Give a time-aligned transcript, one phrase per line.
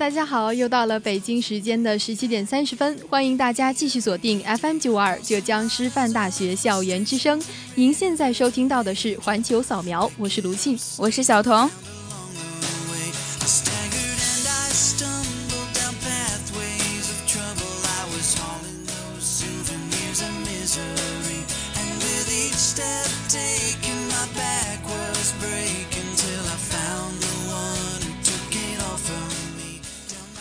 [0.00, 7.38] 大家好，又到了北京时间的十七点三十分，欢迎大家继续锁定 FM 九二浙江师范大学校园之声。
[7.74, 11.68] 您现在收听到的是环球扫描，我是卢庆，我是小彤。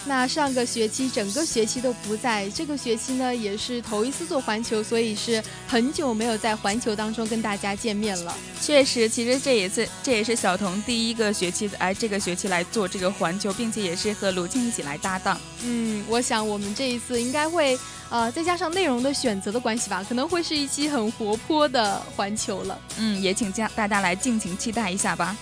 [0.10, 8.36] 那上个学期整个学期都不在，这个学期呢也是头一次做环球，所以是很久没有在环球当中跟大家见面了。
[8.60, 15.40] 确实，其实这一次这也是小童第一个学期哎，这个学期来做这个环球，并且也是和卢静一起来搭档。
[15.64, 17.78] 嗯，我想我们这一次应该会
[18.10, 22.76] 呃，再加上内容的选择的关系吧，可能会是一期很活泼的环球了。
[22.98, 25.38] 嗯，也请家大家来尽情期待一下吧。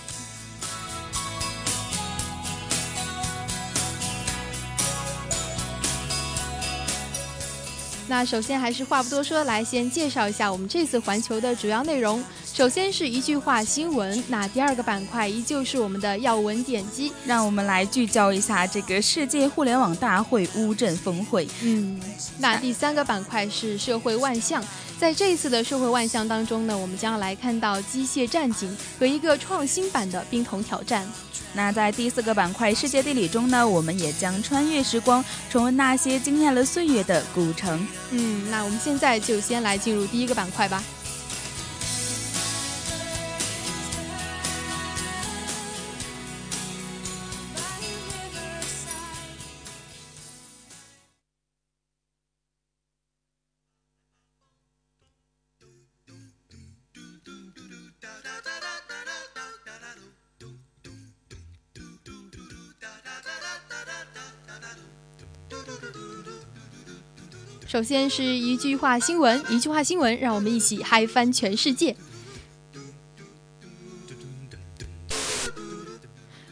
[8.08, 12.24] 那首先还是话不多说，来先介绍一下我们这次环球的主要内容。
[12.54, 21.46] 首先是一句话新闻，那第二个板块依旧是我们的要闻点击，让我们来聚焦一下这个世界互联网大会乌镇峰会。
[21.62, 22.00] 嗯，
[22.38, 24.64] 那第三个板块是社会万象。
[24.98, 31.06] 在这一次的社会万象当中呢，我们将来看到机械战警和一个创新版的冰桶挑战。
[31.54, 37.86] 那在第四个板块世界地理中呢，我们也将穿越时光，重温那些惊艳了岁月的古城。
[38.10, 40.82] 嗯，那我们现在就先来进入第一个板块吧。
[67.66, 71.94] 首先是一句话新闻，一句话新闻，让我们一起嗨翻全世界。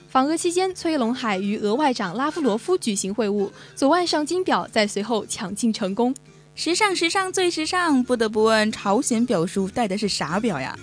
[0.08, 6.14] 访俄期间，崔龙海与俄外长拉夫罗夫举行会晤，左腕上金表在随后抢镜成功。
[6.54, 8.02] 时尚，时尚，最时尚！
[8.02, 10.78] 不得不问，朝鲜表叔戴的是啥表呀？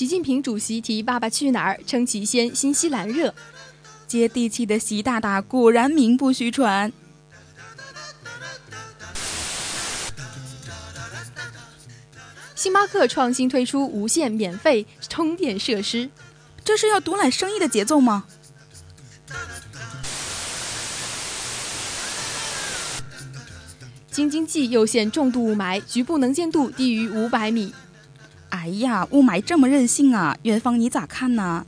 [0.00, 3.34] 习近平主席提“爸爸去哪儿”，称其先新西兰热。
[4.06, 6.90] 接地气的习大大果然名不虚传。
[12.54, 16.08] 星巴克创新推出无线免费充电设施，
[16.64, 18.24] 这是要独揽生意的节奏吗？
[24.10, 27.74] 京津冀又现重度雾霾，局部能见度低于五百米。
[28.50, 30.36] 哎呀，雾霾这么任性啊！
[30.42, 31.64] 元芳你咋看呢？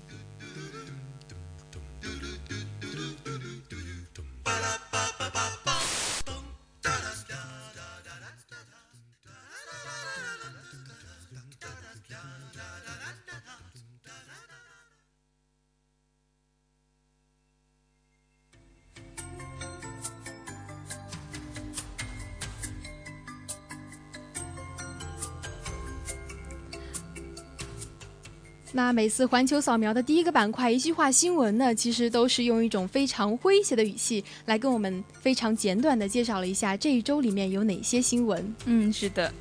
[28.93, 38.55] 那每次环球扫描的第一个板块，一句话新闻呢，其实都是用一种非常诙谐的语气来跟我们非常简短的介绍了一下这一周里面有哪些新闻。
[38.67, 39.33] 嗯，是的。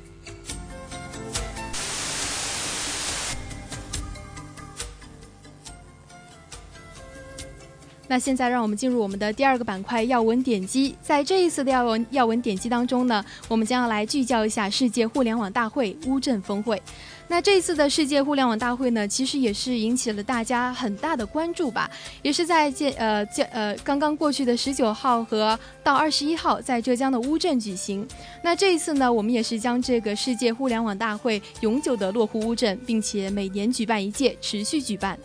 [8.08, 16.82] 那现在让我们进入我们的第二个板块要闻点击，在这一次的要闻要闻点击当中呢，我们将要来聚焦一下世界互联网大会乌镇峰会。
[17.32, 21.90] 那这一次的世界互联网大会呢，其实也是引起了大家很大的关注吧，
[22.20, 28.06] 也是在建呃建呃刚刚过去的十九号和到二十一号在浙江的乌镇举行。
[28.42, 35.18] 那这一次呢，我们也是将这个世界互联网大会永久的落户乌镇，并且每年举办一届，持续举办。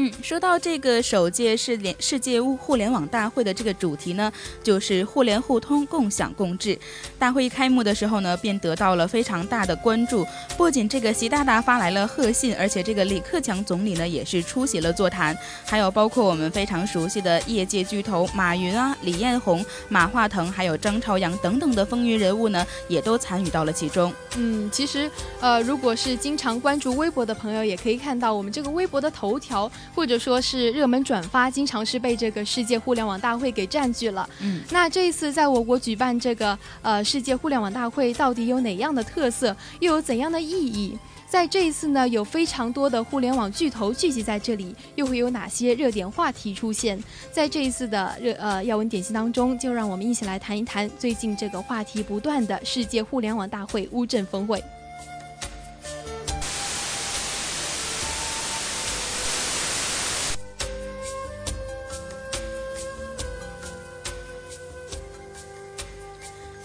[0.00, 6.78] 嗯，说到这个首届世联世界物互联网大会的这个主题呢，就是互联互通、共享共治。
[7.18, 10.24] 大会一开幕的时候呢，便得到了非常大的关注。
[10.56, 15.36] 不仅这个习大大发来了贺信，而且这个李克强总理呢也是出席了座谈，
[15.66, 24.14] 还有包括我们非常熟悉的业界巨头马云啊、李彦宏、马化腾，还有张朝阳等等的风云人物呢，也都参与到了其中。
[24.36, 25.10] 嗯，其实
[25.40, 29.68] 呃，如果是经常关注微博的朋友，也可以看到我们这个微博的头条。
[29.94, 34.28] 或者说是热门转发，经常是被这个世界互联网大会给占据了。
[34.40, 40.98] 嗯，那这一次在我国举办这个呃世界互联网大会，到底有哪样的特色，又有怎样的意义？
[41.28, 46.98] 在这一次呢，有非常多的互联网巨头聚集在这里，又会有哪些热点话题出现？
[47.30, 54.64] 在这一次的热呃要闻点心当中，就让我们一起来谈一谈最近这个话题不断的世界互联网大会乌镇峰会。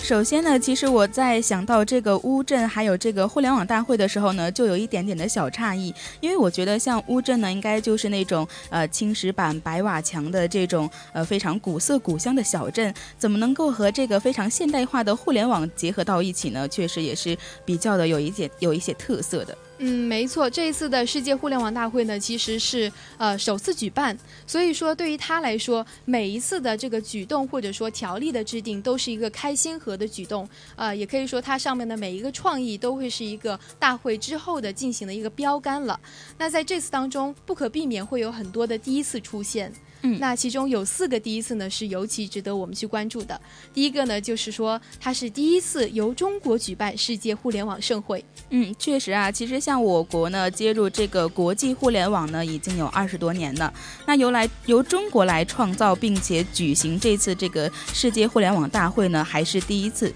[0.03, 16.67] 首先呢，其实我在想到这个乌镇还有这个互联网大会的时候呢，就有一点点的小诧异，因为我觉得像乌镇呢，应该就是那种呃青石板白瓦墙的这种呃非常古色古香的小镇，怎么能够和这个非常现代化的互联网结合到一起呢？
[16.67, 19.57] 确实也是比较的有一点有一些特色的。
[19.85, 30.47] 嗯，没错，这一次的世界互联网大会呢，其实是呃首次举办，所以说对于他来说，每一次的这个举动或者说条例的制定，都是一个开先河的举动，
[30.77, 35.99] 呃，也可以说它上面的每一个创意都会是一个大会之后的进行的一个标杆了。
[36.37, 39.69] 那在这次当中，不可避免会有很多的第一次出现。
[40.03, 43.39] 嗯，那其中有四个第一次呢，是尤其值得我们去关注的。
[43.73, 48.23] 第一个呢，就是说它是第一次由中国举办世界互联网盛会。
[48.49, 53.73] 嗯，确实啊，其实像我国呢，接入这个国际互联网呢，已经有二十多年了。
[54.05, 60.13] 那由来由中国来创造并且举行这次这个世界互联网大会呢，还是第一次。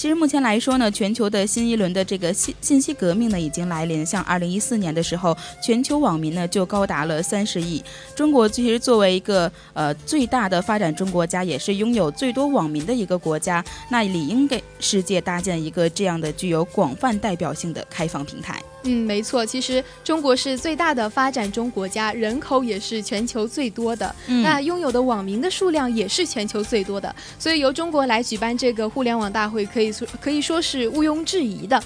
[0.00, 4.04] 其实目前来说呢，全球的新一轮的这个信信息革命呢已经来临。
[4.06, 7.84] 像二零一四年的时候，全球网民呢就高达了三十亿。
[8.16, 18.58] 中国其实作为一个呃最大的发展中国家，也是拥有最多网民的一个国家，那理应给世界搭建一个这样的具有广泛代表性的开放平台。
[18.84, 31.82] 嗯，没错，其实中国是最大的发展中国家，人口也是全球最多的，那拥有的网民的数量也是全球最多的，所以由中国来举办这个互联网大会，可以说可以说是毋庸置疑的。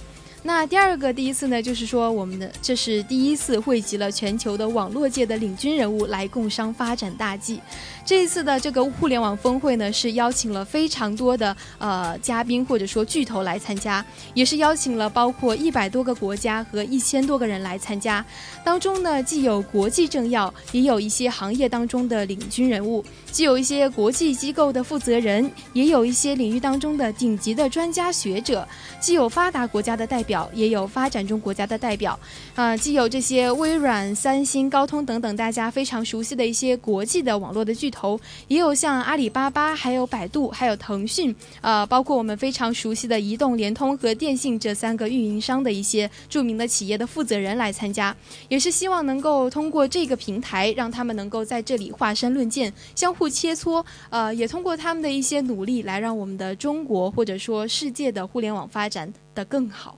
[0.47, 7.59] 那第二个第一次呢，就是说我们的这是第一次汇集了全球的网络界的领军人物来共商发展大计。
[8.05, 14.05] 这一次的这个互联网峰会呢，是邀请了非常多的呃嘉宾或者说巨头来参加，
[14.35, 18.23] 也是邀请了包括一百多个国家和一千多个人来参加。
[18.63, 23.03] 当中呢，既有国际政要，也有一些行业当中的领军人物，
[23.33, 28.69] 既有一些国际机构的负责人，也有一些领域当中的顶级的专家学者，
[29.01, 32.19] 既有发达国家的代表，也有发展中国家的代表。
[32.55, 37.91] 啊，既有这些微软、三星、高通等等大家非常熟悉的一些国际的网络的巨。
[37.95, 48.13] 头也有像阿里巴巴、还有百度、还有腾讯，呃，包括我们非常熟悉的移动、联通和电信这三个运营商的一些著名的企业的负责人来参加，
[48.49, 59.97] 也是希望能够通过这个平台，让他们能够在这里华山论剑，相互切磋，呃，也通过他们的一些努力，来让我们的中国或者说世界的互联网发展的更好。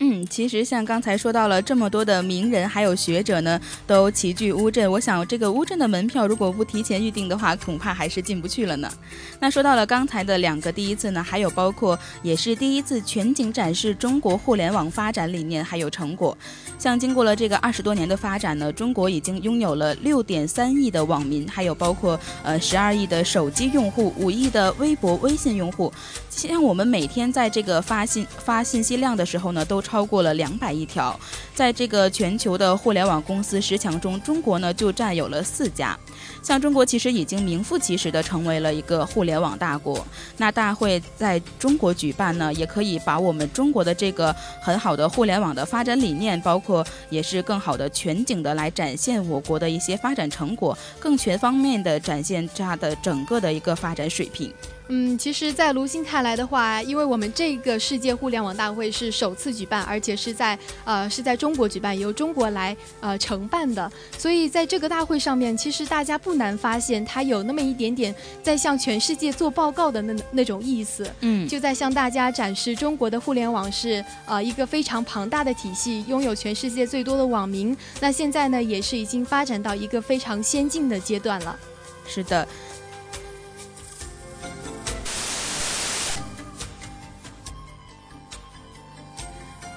[0.00, 4.90] 嗯，其实像刚才说到了这么多的名人还有学者呢，都齐聚乌镇。
[4.90, 8.92] 我想这个乌镇的门票如果不提前预定的话，恐怕还是进不去了呢。
[9.38, 16.36] 那说到了刚才的两个第一次呢，还有包括也是第一次全景展示中国互联网发展理念还有成果。
[16.76, 25.90] 像经过了这个二十多年的发展呢，中国已经拥有了六点三亿的网民，还有包括呃十二亿的手机用户，五亿的微博、微信用户。
[26.28, 31.16] 像我们每天在这个发信发信息量的时候呢，都超过了两百亿条。
[31.54, 35.96] 在这个全球的互联网公司十强中，中国呢就占有了四家。
[36.42, 40.04] 像中国其实已经名副其实的成为了一个互联网大国。
[40.38, 54.52] 那大会在中国举办呢，也可以把我们中国的这个很好的互联网的发展理念，包括也是更好的全景的来展现我国的一些发展成果，更全方面的展现它的整个的一个发展水平。
[54.88, 71.10] 嗯，其实，在卢鑫看来的话，因为我们这个世界互联网大会是首次举办，而且是在呃是在中国举办，由中国来呃承办的，所以在这个大会上面，其实大家不难发现，它有那么一点点在向全世界做报告的那那种意思。
[71.20, 77.74] 嗯，就在向大家展示中国的互联网是呃一个非常庞大的体系，拥有全世界最多的网民。
[78.00, 81.58] 那现在呢，也是已经发展到一个非常先进的阶段了。
[82.06, 82.46] 是的。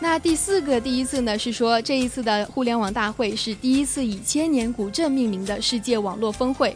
[0.10, 6.74] 那第四个第一次呢，是说这一次的互联网大会是第一次以千年古镇命名的世界网络峰会。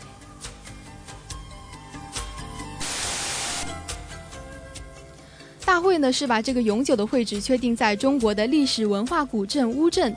[5.63, 10.13] 大会呢是把这个永久的会址确定在中国的历史文化古镇乌镇。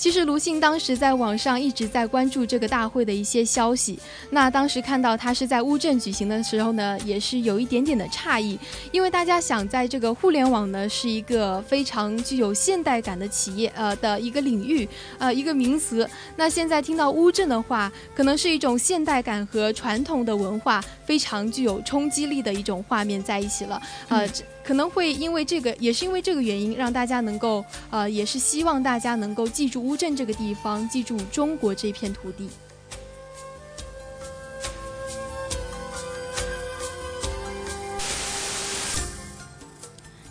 [0.00, 3.98] 其实卢信当时在网上一直在关注这个大会的一些消息。
[4.30, 8.58] 那当时看到他是在乌镇举行的时候呢，也是有一点点的诧异，
[8.92, 14.88] 因为大家想在这个互联网呢是一个非常具有现代感的企业呃的一个领域
[15.18, 16.08] 呃一个名词。
[16.34, 23.82] 那现在听到乌镇的话，可能是一种现代感和传统的文化非常具有冲击力的一种画面在一起了。
[24.08, 24.26] 呃，
[24.62, 29.82] 可能会因为这个，也是因为这个原因，让大家能够呃，也是希望大家能够记住。
[29.82, 32.48] 乌镇这个地方，记住中国这片土地。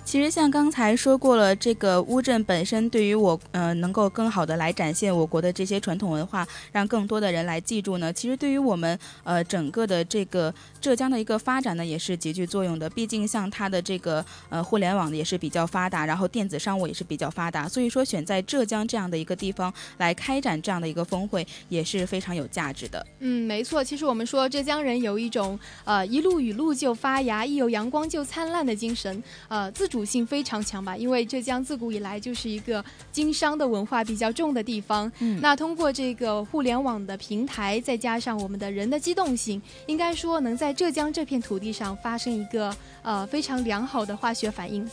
[0.09, 8.11] 其实像刚才说过了，这个乌镇本身对于我，呃，能够更好的来展现我国的这些传统文化，让更多的人来记住呢。
[8.11, 10.51] 其实对于我们，呃，整个的这个
[10.81, 12.89] 浙江的一个发展呢，也是极具作用的。
[12.89, 23.05] 毕竟像它的这个，呃，互联网也是比较发达，然后电子商务也是比较发达，所以说选在浙江这样的一个地方来开展这样的一个峰会，也是非常有价值的。
[23.19, 23.83] 嗯，没错。
[23.83, 29.98] 其实我们说浙江人有一种，呃，一路雨露就发芽，一有阳光就灿烂的精神，呃，自主。
[29.99, 35.11] 属性非常强吧，因为浙江自古以来就是一个经商的文化比较重的地方。
[35.19, 44.89] 嗯，那通过这个互联网的平台，再加上我们的人的机动性，应该说能在浙江这片土地上发生一个呃非常良好的化学反应。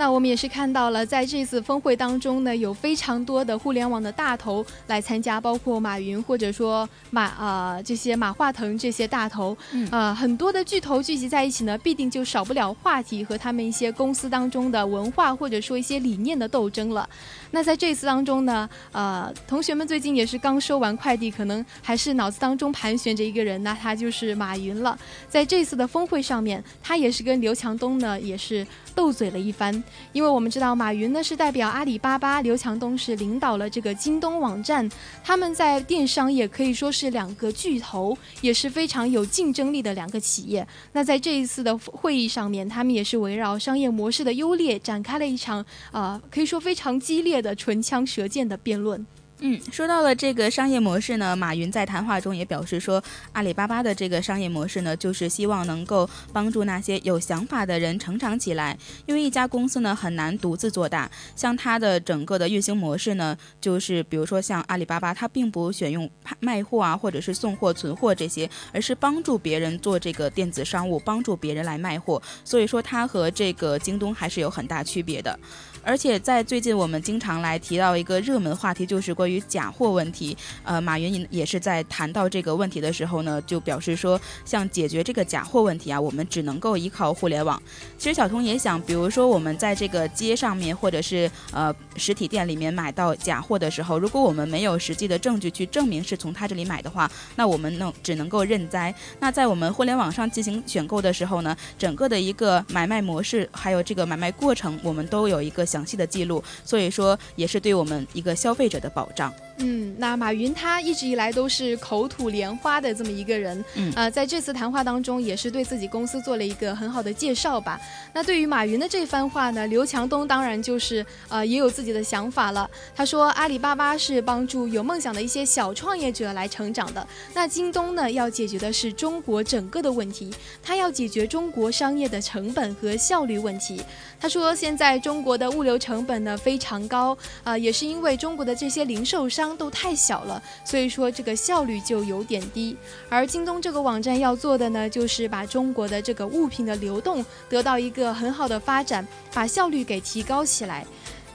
[0.00, 9.54] 那我们也是看到了，在这次峰会当中呢，有非常多的互联网的大头来参加，包括马云或者说马啊这些马化腾这些大头，
[9.90, 17.06] 呃很多的巨头聚集在一起呢，必定就少不了话题和他们一些公司当中的文化或者说一些理念的斗争了。
[17.50, 24.98] 那在这次当中呢，呃，同学们最近也是刚收完快递，可能还是脑子当中盘旋着一个人，那他就是马云了。
[25.28, 29.72] 在这次的峰会上面，他也是跟刘强东呢也是斗嘴了一番。
[30.12, 34.88] 因为我们知道马云呢是代表阿里巴巴，刘强东是领导了这个京东网站，
[35.22, 40.66] 他们在电商也可以说是两个巨头，也是非常有竞争力的两个企业。
[40.92, 49.06] 那在这一次的会议上面，他们也是围绕商业模式的优劣展开了一场啊，可以说非常激烈的唇枪舌剑的辩论。
[49.42, 58.76] 嗯，说到了这个商业模式呢，马云在谈话中也表示说，阿里巴巴的这个商业模式呢，就是希望能够帮助那些有想法的人成长起来。
[59.06, 72.20] 因为一家公司呢很难独自做大，像它的整个的运行模式呢，就是比如说像阿里巴巴，它并不选用卖货啊，或者是送货、存货这些，而是帮助别人做这个电子商务，帮助别人来卖货。
[72.44, 75.38] 所以说它和这个京东还是有很大区别的。
[75.82, 80.36] 而且在最近，我们经常来提到一个热门话题，就是关于假货问题。
[80.62, 87.60] 呃，马云也是在谈到这个问题的时候呢，就表示说，像解决这个假货问题啊，我们只能够依靠互联网。
[87.96, 98.94] 其实小童也想，比如说我们在这个街上面，或者是呃实体店里面买到假货的时候，如果我们没有实际的证据去证明是从他这里买的话，那我们能只能够认栽。
[99.18, 105.66] 那在我们互联网上进行选购的时候呢，整个的一个买卖模式，还有这个买卖过程，我们都有一个。
[105.70, 109.32] 详细的记录，所以说也是对我们一个消费者的保障。
[109.62, 117.78] 嗯，那马云他一直以来都是口吐莲花的这么一个人，嗯，呃，在这次谈话当中也是对自己公司做了一个很好的介绍吧。
[118.14, 122.68] 那对于马云的这番话呢，刘强东当然就是呃也有自己的想法了。
[122.96, 133.82] 他说，阿里巴巴是帮助有梦想的一些小创业者来成长的，那京东呢要解决的是中国整个的问题，他要解决中国商业的成本和效率问题。
[134.18, 139.49] 他说，现在中国的物流成本呢非常高，啊，也是因为中国的这些零售商。
[139.56, 142.76] 都太小了，所以说这个效率就有点低。
[143.08, 150.86] 而京东这个网站要做的呢，就是把中国的这个物品的流动得到一个很好的发展，把效率给提高起来。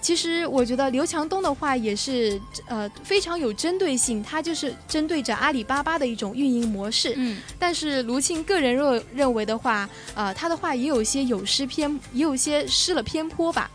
[0.01, 7.15] 其实我觉得刘强东的话也是呃非常有针对性，他就是针对着阿里巴巴的一种运营模式。
[7.17, 13.67] 嗯，但是卢庆个人若认为的话，呃，他的话也有些有失偏，也有些失了偏颇吧。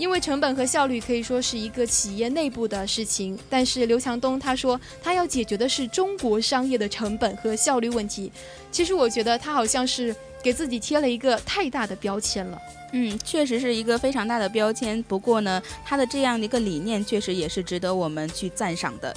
[0.00, 8.32] 因为成本和效率可以说是一个企业内部的事情，但是刘强东他说他要解决的是中国商业的成本和效率问题。
[8.72, 12.58] 其实我觉得他好像是给自己贴了一个太大的标签了。
[12.94, 15.02] 嗯，确实是一个非常大的标签。
[15.02, 19.14] 不过呢，他的这样的一个理念确实也是值得我们去赞赏的。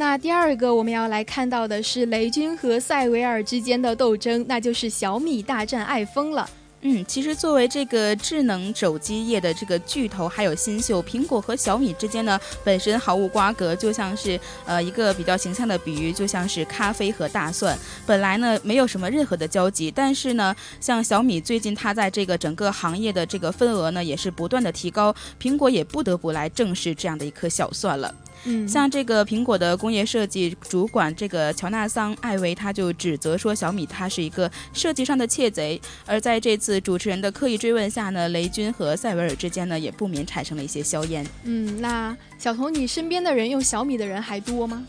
[0.00, 6.48] 那第二个我们要来看到的是雷军和塞维尔之间的斗争，那就是小米大战爱疯了。
[6.80, 28.14] 嗯，其实作为这个智能手机业的这个巨头，还有新秀，苹果和小米之间呢，本身毫无瓜葛，就像是呃一个比较形象的比喻，就像是咖啡和大蒜，本来呢没有什么任何的交集，但是呢，像小米最近它在这个整个行业的这个份额呢，也是不断的提高，苹果也不得不来正视这样的一颗小蒜了。
[28.44, 35.80] 嗯，像这个苹果的工业设计主管这个乔纳桑·艾维，他就指责说小米它是一个设计上的窃贼。
[36.06, 41.26] 而在这次主持人的刻意追问下呢，雷军和塞维尔之间呢也不免产生了一些硝烟。
[41.44, 44.86] 嗯，那小童，你身边的人用小米的人还多吗？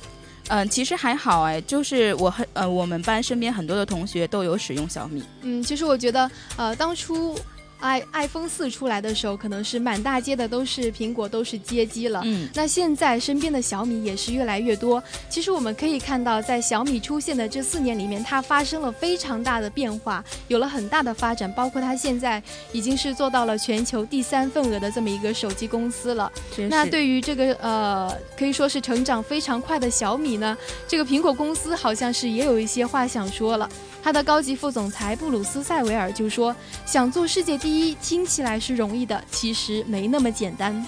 [0.48, 5.24] 嗯，其实还好哎，就是我很呃，我们班身边很多的同学都有使用小米。
[5.42, 7.38] 嗯，其实我觉得呃，当初。
[7.82, 12.22] I iPhone 四出来的时候，可能是满大街的都是苹果，都是街机了。
[12.24, 15.04] 嗯，那现在身边的小米也是越来越多。
[15.30, 21.52] 其实我们可以看到，在小米出现的这四年里面，它发生了非常大的变化，有了很大的发展。
[21.54, 26.32] 包括它现在已经是做到了全球第三份额的这么一个手机公司了。
[26.70, 30.58] 那对于这个呃，可以说是成长非常快的小米呢，
[30.88, 33.70] 这个苹果公司好像是也有一些话想说了。
[34.04, 36.56] 他的高级副总裁布鲁斯·塞维尔就说
[36.86, 40.84] ：“想做世界第一，听起来是容易的，其实没那么简单。”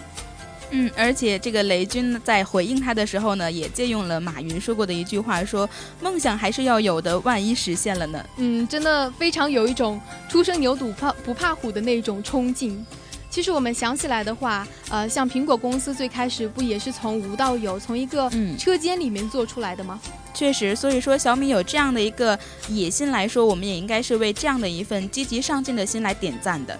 [0.75, 5.69] 嗯，而且这个雷军在回应他的时候呢，也借用了马云说过的一句话，说
[6.01, 12.83] ：“梦想还是要有的，万一实现了呢？”嗯，真的非常有一种初生牛犊不怕不怕虎的那种冲劲。
[13.29, 19.99] 其实我们想起来的话，呃，像苹果公司最开始不也是从无到有，从一个车间里面做出来的吗？
[20.33, 26.77] 确实，所以说小米有这样的一个野心来说，我们也应该是为这样的一份积极上进的心来点赞的。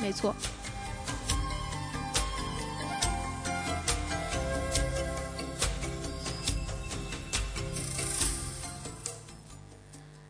[0.00, 0.34] 没错。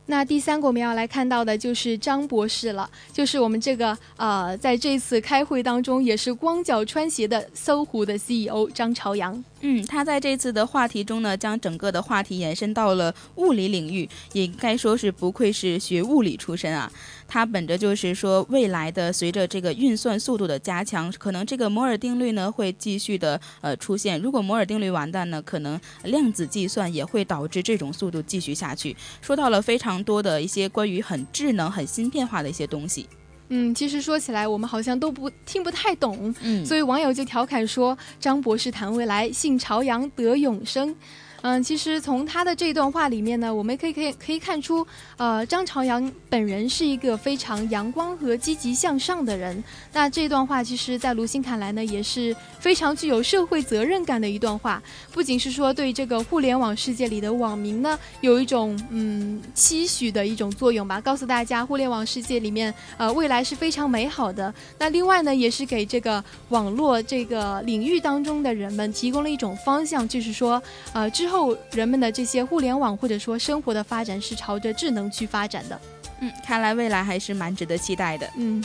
[0.06, 9.42] 那第三个我们要来看到的就是张博士了，就是我们这个呃，在这次开会当中也是光脚穿鞋的搜狐的 CEO 张朝阳。
[9.66, 16.92] 嗯，他在这次的话题中呢，将整个的话题延伸到了物理领域，也该说是不愧是学物理出身啊。
[17.26, 24.20] 他本着就是说，未来的随着这个运算速度的加强，可能这个摩尔定律呢会继续的呃出现。
[24.20, 28.94] 如果摩尔定律完蛋呢，可能量子计算也会导致这种速度继续下去。
[29.22, 33.06] 说到了非常多的一些关于很智能、很芯片化的一些东西。
[33.48, 40.94] 嗯，其实说起来，我们好像都不听不太懂，嗯，所以网友就调侃说：“张博士谈未来，信朝阳得永生。”
[41.46, 44.86] 嗯，其实从他的这段话里面呢，我们可以可以可以看出，
[45.18, 49.62] 呃，张朝阳本人是一个非常阳光和积极向上的人。
[49.92, 54.82] 那这段话其实，在卢鑫看来呢，也是非常具有社会责任感的一段话。
[55.12, 64.52] 不仅是说对这个互联网世界里的网民呢，有一种嗯期许的一种作用吧，告诉大家互联网世界里面呃未来是非常美好的。
[64.78, 70.62] 那另外呢，也是给这个网络这个领域当中的人们提供了一种方向，就是说
[70.94, 71.33] 呃之后。
[71.34, 75.80] 后人们的这些互联网或者说生活的发展是朝着智能去发展的。
[76.20, 78.30] 嗯看来未来还是蛮值得期待的。
[78.36, 78.64] 嗯。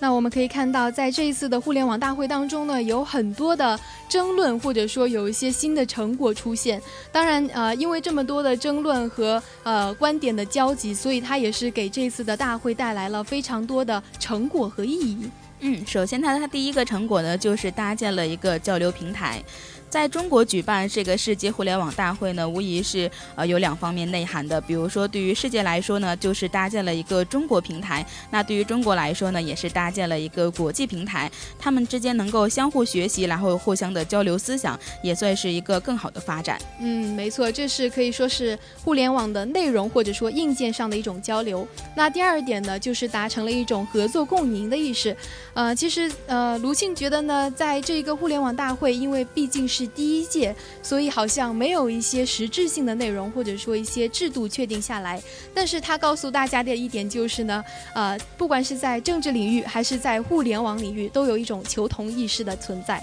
[0.00, 6.80] 那我们可以看到在这一次的互联网大会当中呢有很多的争论，或者说有一些新的成果出现。
[7.12, 15.30] 当然，呃，因为这么多的争论和呃观点的交集，所以它也是给这次的大会带来了非常多的成果和意义。
[15.60, 19.42] 嗯，首先它它第一个成果呢，就是搭建了一个交流平台。
[19.90, 24.60] 在中国举办这个世界互联网大会呢，无疑是呃有两方面内涵的。
[24.60, 31.30] 比如说，对于世界来说呢，就是搭建了一个中国平台；那对于中国来说呢，也是搭建了一个国际平台。
[31.58, 36.58] 他们之间能够相互学习，然后互相的交流思想，也算是一个更好的发展。
[36.80, 41.66] 嗯，没错，这是可以说是互联网的内容或者说硬件上的一种交流。
[41.96, 45.16] 那第二点呢，就是达成了一种合作共赢的意识。
[45.54, 55.22] 呃，其实呃，卢庆觉得呢，在这一个互联网大会，因为毕竟是是第一届，所以好像没有一些实质性的内容，或者说一些制度确定下来。
[55.54, 57.64] 但是他告诉大家的一点就是呢，
[57.94, 63.00] 呃，不管是在政治领域还是在互联网领域，都有一种求同意识的存在。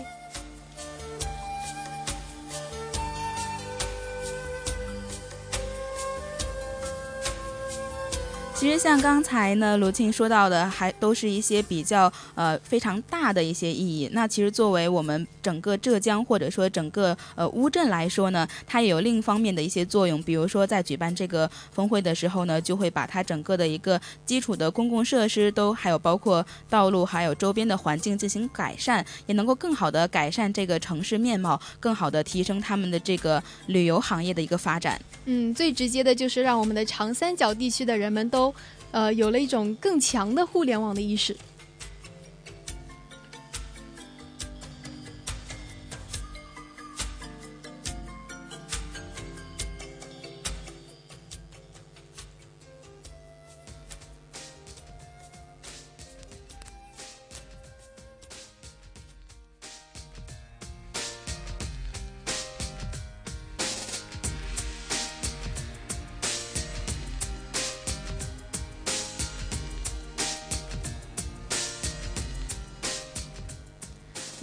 [8.65, 14.09] 其实像刚才呢，卢庆说到的，还都是一些比较呃非常大的一些意义。
[14.11, 20.19] 那其实作为我们整个浙江或者说整个呃乌镇来说呢，它也有另一方面的一些作用。
[20.23, 34.99] 比如说在举办这个峰会的时候呢，就会把它整个的一个基础的公共设施都还有包括道路还有周边的环境进行改善，也能够更好的改善这个城市面貌，更好的提升他们的这个旅游行业的一个发展。
[35.25, 38.51] 嗯，最直接的就是让我们的长三角地区的人们都。
[38.95, 41.35] 呃，有了一种更强的互联网的意识。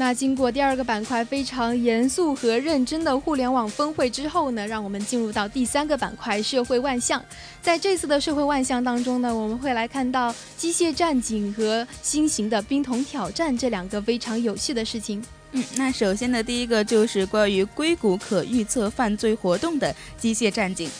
[0.03, 7.25] 那经过第二个板块非常严肃和认真的互联网峰会之后呢，让我们进入到第三个板块社会万象。
[7.63, 15.25] 在这次的社会万象当中呢，我们会来看到机械战警和新型的冰桶挑战这两个非常有趣的事情。
[15.53, 20.91] 嗯，那首先的第一个就是关于硅谷可预测犯罪活动的机械战警。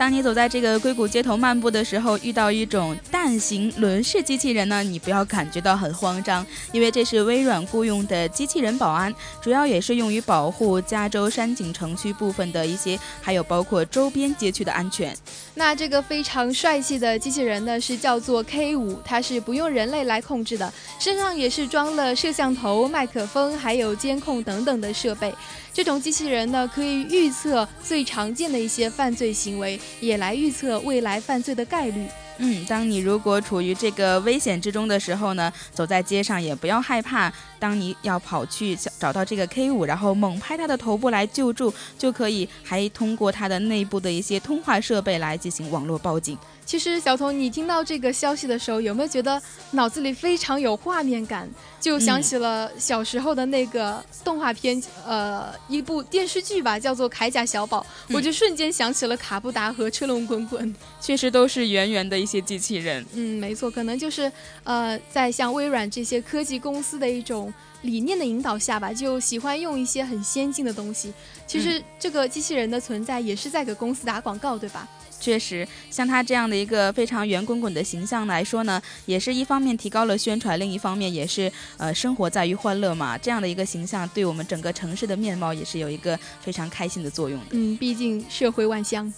[0.00, 15.14] 当你走在这个硅谷街头漫步的时候，遇到一种蛋形轮式机器人呢，你不要感觉到很慌张，因为这是微软雇佣的机器人保安，主要也是用于保护加州山景城区部分的一些，还有包括周边街区的安全。
[15.60, 25.30] 那这个非常帅气的机器人呢，是叫做 K 五，它是不用人类来控制的，身上也是装了摄像头、麦克风，还有监控等等的设备。
[25.70, 32.06] 这种机器人呢，可以预测最常见的一些犯罪行为，也来预测未来犯罪的概率。
[32.38, 37.30] 嗯，当你如果处于这个危险之中的时候呢，走在街上也不要害怕。
[37.60, 46.36] 当你要跑去找到这个 K 五，然后猛拍它的头部来救助，就可以还通过它的内部的一些通话设备来进行网络报警。
[46.64, 49.42] 其实，小童，你听到这个消息的时候，有没有觉得
[49.72, 51.48] 脑子里非常有画面感？
[51.80, 63.04] 就想起了小时候的那个动画片，呃，一部电视剧吧，叫做《铠甲小宝》，我就瞬间想起了卡布达和车龙滚滚，确实都是圆圆的一些机器人。
[63.14, 64.30] 嗯，没错，可能就是
[64.62, 67.49] 呃，在像微软这些科技公司的一种
[67.82, 71.12] 理念的引导下吧，就喜欢用一些很先进的东西。
[71.46, 74.88] 其实这个机器人的存在也是在给公司打广告，对吧？
[75.20, 83.18] 确实，像他这样的一个非常圆滚滚的形象来说呢，也是一方面提高了宣传，另一方面也是呃生活在于欢乐嘛。
[83.18, 87.46] 这样的一个形象，对我们整个城市的面貌也是有一个非常开心的作用的。
[87.50, 89.12] 嗯，毕竟社会万象。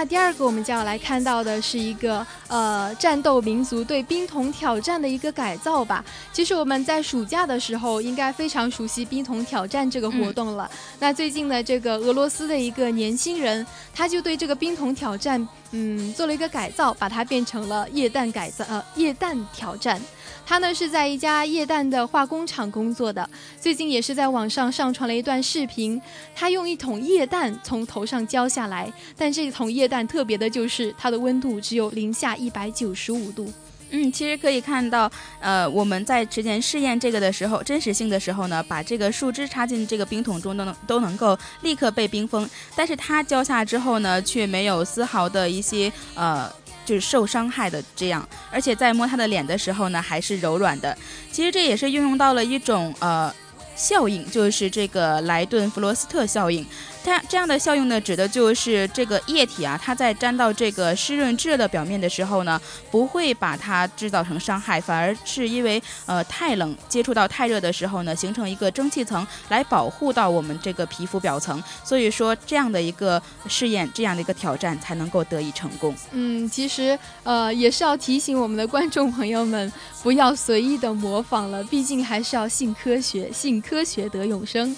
[0.00, 6.02] 那第二个，我们就要来看到的是一个呃战斗民族对冰桶挑战的一个改造吧。
[6.32, 10.70] 其实我们在暑假的时候应该非常熟悉冰桶挑战这个活动了。
[11.00, 20.00] 那最近呢，这个俄罗斯的一个年轻人，他就对这个冰桶挑战，嗯，做了一个改造，把它变成了液氮改造呃液氮挑战。
[20.44, 23.28] 他呢是在一家液氮的化工厂工作的，
[23.60, 26.00] 最近也是在网上上传了一段视频。
[26.34, 33.52] 他用一桶液氮从头上浇下来，但这桶液氮特别的就是它的温度只有零下一百九十五度。
[33.90, 42.48] 嗯，其实可以看到，呃，我们在之前试验这个的时候，真实性的时候呢，把这个树枝插进这个冰桶中，都能都能够立刻被冰封。
[42.76, 46.48] 但是它浇下之后呢，却没有丝毫的一些呃，
[46.84, 48.26] 就是受伤害的这样。
[48.50, 50.96] 而且在摸它的脸的时候呢，还是柔软的。
[51.32, 53.34] 其实这也是运用到了一种呃
[53.74, 56.64] 效应，就是这个莱顿弗罗斯特效应。
[57.02, 62.60] 它这样的效用呢，指的就是这个液体啊，它在沾到这个湿润炙热的表面的时候呢，
[62.90, 71.62] 不会把它制造成伤害，反而是因为呃太冷接触到太热的时候呢，形成一个蒸汽层来保护到我们这个皮肤表层。
[71.82, 75.94] 所以说这样的一个试验，这样的一个挑战才能够得以成功。
[76.12, 84.76] 嗯，其实呃也是要提醒我们的观众朋友们，不要随意的模仿了，毕竟还是要信科学，信科学得永生。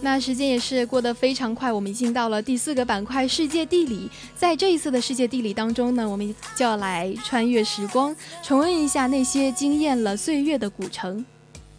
[0.00, 4.08] 那时间也是过得非常快，我们已经到了第四个板块——世界地理。
[4.36, 11.24] 在这一次的世界地理当中呢，我们就要来穿越时光，重温一下那些惊艳了岁月的古城。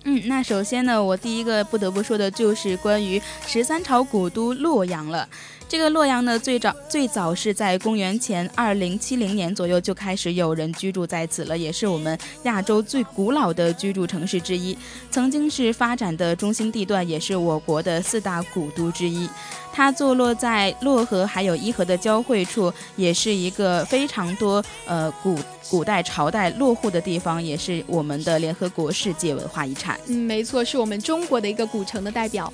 [0.03, 5.27] 嗯，那首先呢，我第一个不得不说的就是关于十三朝古都洛阳了。
[5.69, 14.75] 这个洛阳呢，最早最早是在公元前二零七零年左右就开始有人居住在此了，也是我们亚洲最古老的居住城市之一，
[15.11, 19.29] 曾经是发展的中心地段，也是我国的四大古都之一。
[19.71, 25.37] 它坐落在洛河还有伊河的交汇处，也是一个非常多呃古
[25.69, 29.99] 古代朝代落户的地方，也是我们的联合国世界文化遗产。
[30.07, 32.51] 嗯，没错，是我们中国的一个古城的代表。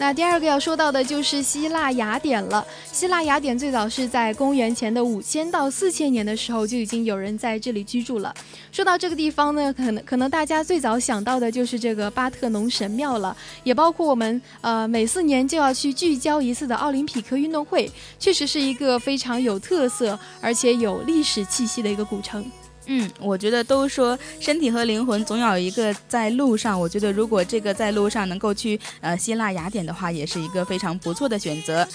[0.00, 2.66] 那第二个要说到的就是希腊雅典了。
[2.90, 8.34] 希腊雅典最早是在公元前的五千到四千年的时候就已经有人在这里居住了。
[8.72, 22.44] 说到这个地方呢，可能可能大家最早想到的就是这个巴特农神庙了，也包括我们呃每四年就要去聚焦一次的奥林匹克运动会，确实是一个非常有特色而且有历史气息的一个古城。
[22.86, 26.78] 嗯，我觉得都说身体和灵魂总有一个在路上。
[26.78, 31.86] 我觉得如果这个在路上能够去呃希腊雅典的话，也是一个非常不错的选择。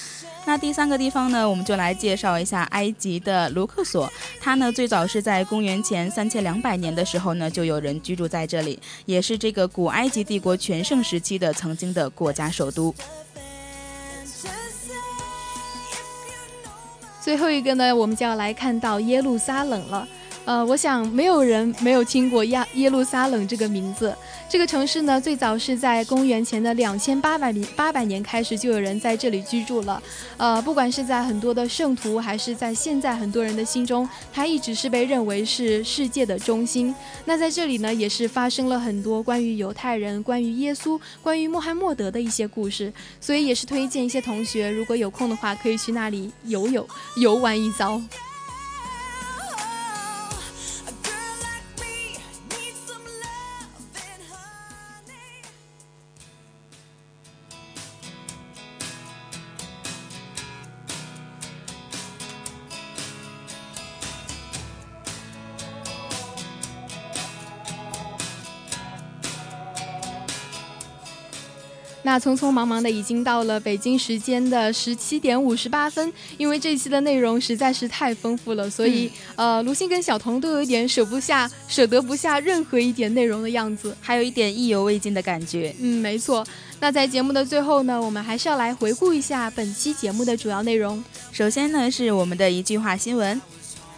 [0.45, 4.09] 那第三个地方呢，我们就来介绍一下埃及的卢克索。
[4.39, 12.95] 它呢最早是在公元前三千两百年的时候呢，就有人居住在这里，也是这个古埃及帝国全盛时期的曾经的国家首都。
[17.21, 20.07] 最后一个呢，我们就要来看到耶路撒冷了。
[20.47, 24.15] 呃，我想没有人没有听过亚耶路撒冷这个名字。
[24.47, 30.01] 这个城市呢，最早是在公元前的两千八百年八百年开始就有人在这里居住了。
[30.37, 36.95] 呃，不管是在很多的圣徒，还是在现在很多人的心中，它一直是被认为是世界的中心。
[37.25, 42.93] 那在这里呢，也是发生了很多关于犹太人、关于耶稣、关于穆罕默德的一些故事。
[43.19, 48.01] 所以也是推荐一些同学，如果有空的话，可以去那里游游游玩一遭。
[72.07, 85.75] 那匆匆忙忙的已经到了北京时间的十七点五十八分，因为这一期的内容实在是太丰富了，所以呃，卢鑫跟小童都有一点舍不下、舍得不下任何一点内容的样子，还有一点意犹未尽的感觉。
[85.81, 86.47] 嗯，没错。
[86.79, 91.03] 那在节目的最后呢，我们还是要来回顾一下本期节目的主要内容。
[91.33, 93.41] 首先呢，是我们的一句话新闻，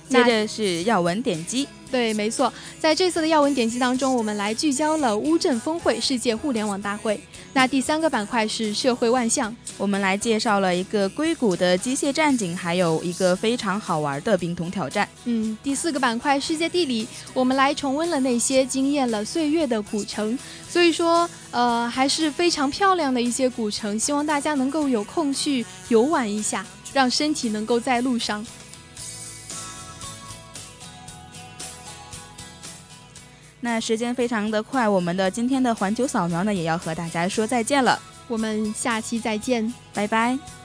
[0.09, 1.67] 接着是要闻点击。
[1.91, 7.19] 对，没错，在这次的要闻点击当中，我们来聚焦了乌镇峰会世界互联网大会。
[7.51, 15.09] 那第三个板块是社会万象，我们来介绍了一个硅谷的机械战警，还有一个非常好玩的冰桶挑战。
[15.25, 20.37] 嗯，第四个板块世界地理，我们来重温了那些惊艳了岁月的古城。
[20.69, 28.45] 所以说，呃，还是非常漂亮的一些古城，希望大家能够有空去游玩一下，让身体能够在路上。
[33.61, 37.99] 那时间非常的快，我们的今天的环球扫描呢，也要和大家说再见了。
[38.27, 40.58] 我们下期再见，拜拜。